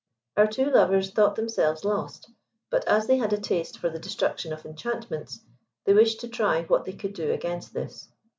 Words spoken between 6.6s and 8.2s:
what they could do against this.